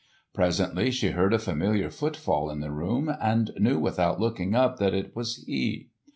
[0.33, 4.95] Presently she heard a familiar footfall in the room, and knew without looking up that
[4.95, 5.89] it was he.